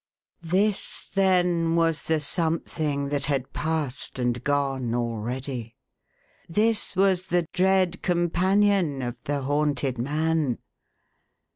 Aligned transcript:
This, 0.41 1.11
then, 1.13 1.75
was 1.75 2.01
the 2.05 2.19
Something 2.19 3.09
that 3.09 3.27
had 3.27 3.53
passed 3.53 4.17
and 4.17 4.43
gone 4.43 4.95
already. 4.95 5.75
This 6.49 6.95
was 6.95 7.27
the 7.27 7.45
dread 7.53 8.01
companion 8.01 9.01
/of 9.01 9.21
the 9.25 9.43
haunted 9.43 9.99
man 9.99 10.57